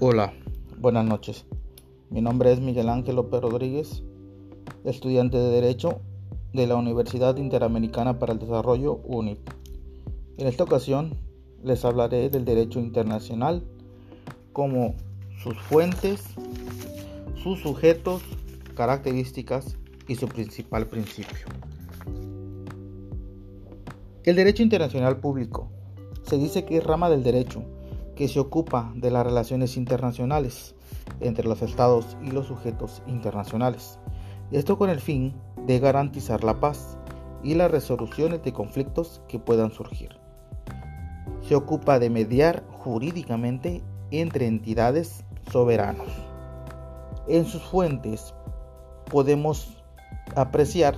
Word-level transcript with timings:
Hola, 0.00 0.32
buenas 0.78 1.04
noches. 1.04 1.44
Mi 2.08 2.20
nombre 2.20 2.52
es 2.52 2.60
Miguel 2.60 2.88
Ángel 2.88 3.16
López 3.16 3.40
Rodríguez, 3.40 4.04
estudiante 4.84 5.38
de 5.38 5.50
Derecho 5.50 6.02
de 6.52 6.68
la 6.68 6.76
Universidad 6.76 7.36
Interamericana 7.36 8.20
para 8.20 8.32
el 8.32 8.38
Desarrollo 8.38 9.00
UNIT. 9.02 9.40
En 10.36 10.46
esta 10.46 10.62
ocasión 10.62 11.18
les 11.64 11.84
hablaré 11.84 12.30
del 12.30 12.44
derecho 12.44 12.78
internacional 12.78 13.64
como 14.52 14.94
sus 15.42 15.58
fuentes, 15.58 16.22
sus 17.42 17.58
sujetos, 17.58 18.22
características 18.76 19.78
y 20.06 20.14
su 20.14 20.28
principal 20.28 20.86
principio. 20.86 21.48
El 24.22 24.36
derecho 24.36 24.62
internacional 24.62 25.16
público 25.16 25.72
se 26.22 26.38
dice 26.38 26.64
que 26.64 26.76
es 26.76 26.84
rama 26.84 27.10
del 27.10 27.24
derecho 27.24 27.64
que 28.18 28.26
se 28.26 28.40
ocupa 28.40 28.90
de 28.96 29.12
las 29.12 29.24
relaciones 29.24 29.76
internacionales 29.76 30.74
entre 31.20 31.46
los 31.46 31.62
estados 31.62 32.16
y 32.20 32.32
los 32.32 32.48
sujetos 32.48 33.00
internacionales. 33.06 34.00
Esto 34.50 34.76
con 34.76 34.90
el 34.90 34.98
fin 34.98 35.36
de 35.68 35.78
garantizar 35.78 36.42
la 36.42 36.58
paz 36.58 36.98
y 37.44 37.54
las 37.54 37.70
resoluciones 37.70 38.42
de 38.42 38.52
conflictos 38.52 39.22
que 39.28 39.38
puedan 39.38 39.70
surgir. 39.70 40.16
Se 41.42 41.54
ocupa 41.54 42.00
de 42.00 42.10
mediar 42.10 42.64
jurídicamente 42.72 43.84
entre 44.10 44.48
entidades 44.48 45.24
soberanos. 45.52 46.08
En 47.28 47.44
sus 47.44 47.62
fuentes 47.62 48.34
podemos 49.12 49.80
apreciar 50.34 50.96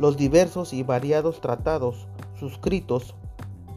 los 0.00 0.16
diversos 0.16 0.72
y 0.72 0.82
variados 0.82 1.40
tratados 1.40 2.08
suscritos 2.40 3.14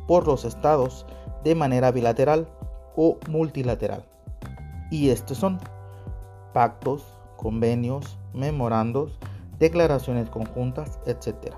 por 0.08 0.28
los 0.28 0.46
estados 0.46 1.06
de 1.44 1.56
manera 1.56 1.92
bilateral 1.92 2.48
o 2.96 3.18
multilateral. 3.30 4.06
Y 4.92 5.10
estos 5.10 5.38
son 5.38 5.60
pactos, 6.54 7.04
convenios, 7.38 8.18
memorandos, 8.34 9.18
declaraciones 9.60 10.30
conjuntas, 10.30 11.00
etc. 11.06 11.54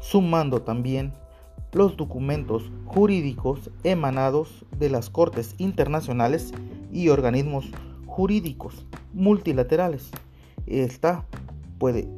Sumando 0.00 0.62
también 0.62 1.12
los 1.72 1.96
documentos 1.96 2.70
jurídicos 2.86 3.70
emanados 3.82 4.64
de 4.78 4.88
las 4.90 5.10
Cortes 5.10 5.54
Internacionales 5.58 6.52
y 6.92 7.08
organismos 7.08 7.66
jurídicos 8.06 8.86
multilaterales. 9.12 10.10
Esta 10.66 11.24
puede, 11.78 12.08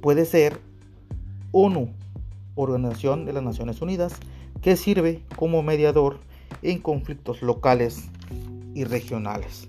puede 0.00 0.26
ser 0.26 0.60
ONU, 1.50 1.88
Organización 2.54 3.24
de 3.24 3.32
las 3.32 3.42
Naciones 3.42 3.80
Unidas, 3.80 4.20
que 4.62 4.76
sirve 4.76 5.24
como 5.36 5.62
mediador 5.62 6.20
en 6.62 6.80
conflictos 6.80 7.42
locales 7.42 8.04
y 8.74 8.84
regionales. 8.84 9.68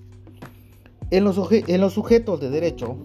En 1.11 1.25
los, 1.25 1.39
en 1.51 1.81
los 1.81 1.93
sujetos 1.93 2.39
de 2.39 2.49
derecho 2.49 2.95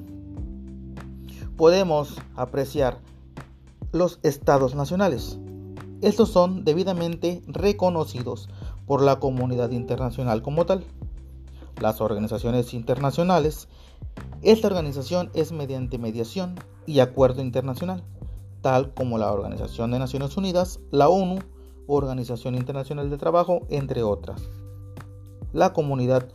podemos 1.57 2.17
apreciar 2.37 3.01
los 3.91 4.21
estados 4.23 4.75
nacionales. 4.75 5.39
Estos 6.01 6.29
son 6.29 6.65
debidamente 6.65 7.43
reconocidos 7.49 8.49
por 8.87 9.03
la 9.03 9.19
comunidad 9.19 9.71
internacional 9.71 10.43
como 10.43 10.65
tal. 10.67 10.85
Las 11.81 12.01
organizaciones 12.01 12.75
internacionales. 12.75 13.69
Esta 14.43 14.69
organización 14.69 15.31
es 15.35 15.53
mediante 15.53 15.99
mediación 15.99 16.55
y 16.87 17.01
acuerdo 17.01 17.43
internacional, 17.43 18.05
tal 18.63 18.95
como 18.95 19.19
la 19.19 19.33
Organización 19.33 19.91
de 19.91 19.99
Naciones 19.99 20.37
Unidas, 20.37 20.81
la 20.91 21.09
ONU, 21.09 21.39
Organización 21.89 22.55
Internacional 22.55 23.09
de 23.09 23.17
Trabajo, 23.17 23.67
entre 23.71 24.03
otras. 24.03 24.43
La 25.55 25.73
comunidad 25.73 26.29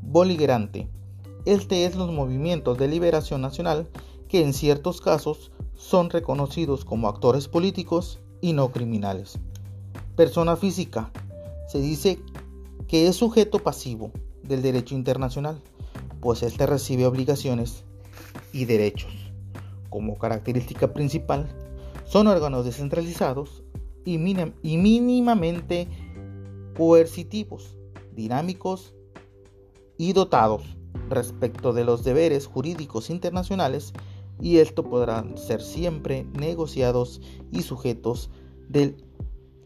boligerante. 0.00 0.88
Este 1.44 1.84
es 1.84 1.96
los 1.96 2.12
movimientos 2.12 2.78
de 2.78 2.86
liberación 2.86 3.40
nacional 3.40 3.88
que 4.28 4.42
en 4.42 4.54
ciertos 4.54 5.00
casos 5.00 5.50
son 5.74 6.08
reconocidos 6.10 6.84
como 6.84 7.08
actores 7.08 7.48
políticos 7.48 8.20
y 8.40 8.52
no 8.52 8.70
criminales. 8.70 9.40
Persona 10.14 10.56
física. 10.56 11.10
Se 11.68 11.80
dice 11.80 12.20
que 12.86 13.08
es 13.08 13.16
sujeto 13.16 13.58
pasivo 13.58 14.12
del 14.44 14.62
derecho 14.62 14.94
internacional, 14.94 15.60
pues 16.20 16.44
éste 16.44 16.64
recibe 16.64 17.06
obligaciones 17.06 17.82
y 18.52 18.66
derechos. 18.66 19.12
Como 19.90 20.16
característica 20.16 20.92
principal, 20.92 21.48
son 22.04 22.28
órganos 22.28 22.64
descentralizados 22.64 23.64
y, 24.06 24.18
mínimamente 24.78 25.88
coercitivos, 26.76 27.76
dinámicos 28.14 28.94
y 29.98 30.12
dotados 30.12 30.62
respecto 31.10 31.72
de 31.72 31.84
los 31.84 32.04
deberes 32.04 32.46
jurídicos 32.46 33.10
internacionales 33.10 33.92
y 34.40 34.58
esto 34.58 34.84
podrán 34.84 35.36
ser 35.36 35.60
siempre 35.60 36.24
negociados 36.38 37.20
y 37.50 37.62
sujetos 37.62 38.30
del 38.68 39.04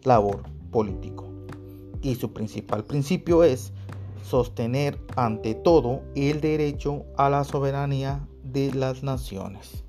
labor 0.05 0.43
político. 0.71 1.27
Y 2.03 2.15
su 2.15 2.33
principal 2.33 2.85
principio 2.85 3.45
es 3.45 3.73
sostener 4.25 4.99
ante 5.17 5.55
todo 5.55 6.03
el 6.15 6.41
derecho 6.41 7.05
a 7.17 7.29
la 7.29 7.45
soberanía 7.45 8.27
de 8.43 8.73
las 8.73 9.03
naciones. 9.03 9.85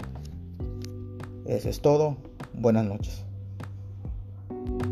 Eso 1.45 1.69
es 1.69 1.79
todo. 1.79 2.18
Buenas 2.53 2.85
noches. 2.85 3.31
thank 4.67 4.85
you 4.85 4.91